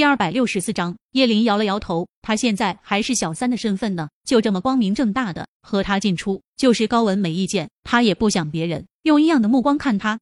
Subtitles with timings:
[0.00, 10.18] 第二百六十四章，叶林摇了摇头，他现在还是小三的身份呢，就这么光明正大的和他进出，就是高文没意见，他也不想别人用异样的目光看他。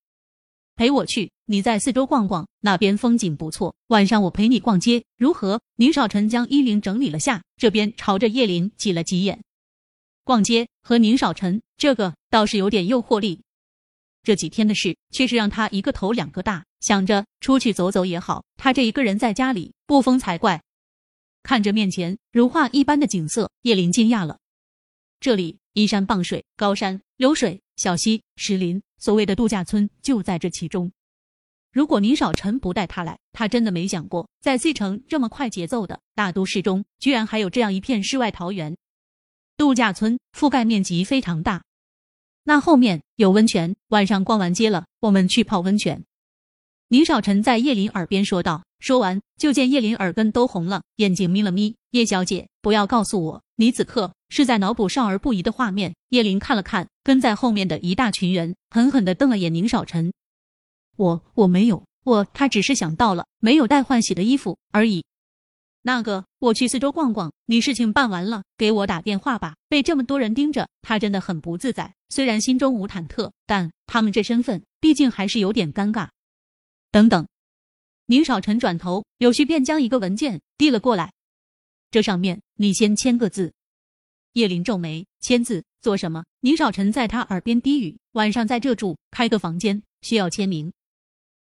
[0.75, 5.61] 陪我去，你在四周逛逛，那边风景不错，晚上我陪你逛街，如何？
[5.77, 9.45] 宁少臣将衣领整理了下，这边朝着叶林挤了挤眼。
[10.25, 13.43] 逛街和宁少臣，这个倒是有点诱惑力。
[14.25, 20.63] 这几天的事却是让他一个头两个大，想着出去走走也好，他这一个人在家里不疯才怪。
[21.43, 24.39] 看着面前如画一般的景色，叶林惊讶了。
[25.21, 30.93] 这里依山傍水，高山流水，小溪石林，所谓的度假村就在这其中。
[31.73, 38.77] 如果宁少臣不带他来，他真的没想过，在 C 城这么快节奏的大都市中，居然还有这样一片世外桃源。
[39.57, 41.63] 度假村覆盖面积非常大。
[42.45, 46.05] 那后面有温泉，晚上逛完街了，我们去泡温泉。
[46.91, 48.63] 宁少臣在叶林耳边说道。
[48.79, 51.75] 说完，就见叶林耳根都红了，眼睛眯了眯。
[51.91, 55.95] 叶小姐，不要告诉我你此刻是在脑补少儿不宜的画面。
[56.09, 60.13] 叶林看了看跟在后面的一大群人，狠狠的瞪了眼宁少臣。
[60.97, 65.05] 我我没有，我他只是想到了没有带换洗的衣服而已。
[65.83, 69.57] 那个，我去四周逛逛，你事情办完了给我打电话吧。
[69.69, 71.95] 被这么多人盯着，他真的很不自在。
[72.09, 76.09] 虽然心中无忐忑，但他们这身份，毕竟还是有点尴尬。
[76.91, 77.29] 等等，
[78.07, 81.13] 宁少臣转头，柳絮便将一个文件递了过来。
[81.91, 83.53] 这上面你先签个字。
[84.33, 86.25] 叶林皱眉，签字做什么？
[86.41, 90.73] 宁少臣在他耳边低语：“晚上在这住，开个房间，需要签名。”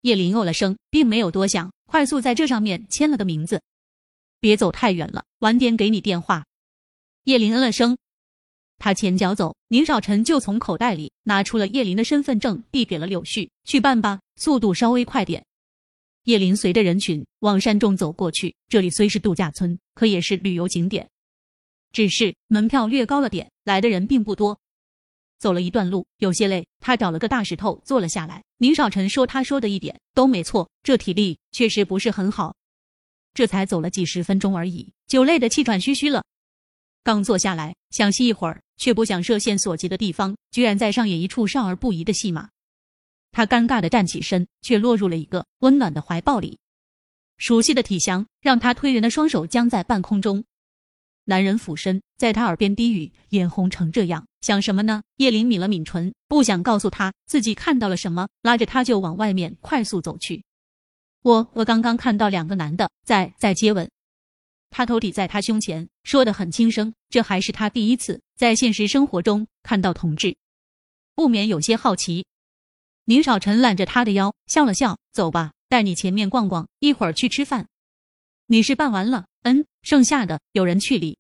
[0.02, 3.62] 叶林哦了声，并没有多想，快速在这上面签了个名字。
[4.40, 6.46] 别走太远了，晚点给你电话。
[7.24, 7.98] 叶林嗯了声，
[8.78, 15.44] 他前脚走，宁少臣就从口袋里拿出了叶林的身份证，递给了柳絮，去办吧，速度稍微快点。
[16.24, 21.10] 叶林随着人群往山中走过去，这里虽是度假村，可也是旅游景点，
[21.92, 24.60] 只是门票略高了点，来的人并不多。
[25.40, 28.44] 走了一段路，有些累，他找了个大石头坐了下来。
[28.58, 32.56] 宁少臣说：“他说的一点都没错，这体力确实不是很好。”
[33.36, 36.24] 这才走了几十分钟而已，就累得气喘吁吁了。
[37.04, 42.50] 刚坐下来想歇一会儿，却不想射线所及的地方居然在上演一处少儿不宜的戏码。
[43.32, 46.60] 他尴尬的站起身，却落入了一个温暖的怀抱里。
[47.38, 50.44] 熟悉的体香让他推人的双手僵在半空中。
[51.26, 55.04] 男人俯身在他耳边低语，眼红成这样，想什么呢？
[55.18, 60.44] 叶林抿了抿唇，不想告诉他自己看到了什么，拉着他就往外面快速走去。
[61.22, 63.92] 我我刚刚看到两个男的在在接吻，
[64.70, 66.94] 他头抵在他胸前，说的很轻声。
[67.10, 70.38] 这还是他第一次在现实生活中看到同志，
[71.16, 72.28] 不免有些好奇。
[73.06, 77.68] 宁少臣揽着他的腰，笑了笑：“走吧，带你前面逛逛，一会儿去吃饭。
[78.46, 79.26] 你是办完了？
[79.42, 81.18] 嗯，剩下的有人去理。”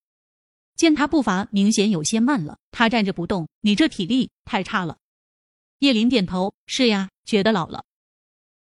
[0.77, 4.99] 见他步伐明显有些慢了，他站着不动：“你这体力太差了。”
[5.79, 7.83] 叶林点头：“是呀，觉得老了。”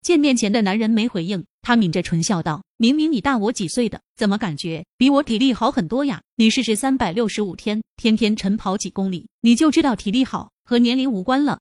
[0.00, 6.20] 见面前的男人没回应，他抿着唇笑道：“明明你大我几岁的，怎么感觉比我体力好很多呀？
[6.36, 11.58] 你试试三百六十五天，天天晨跑几公里，你就知道体力好和年龄无关了。”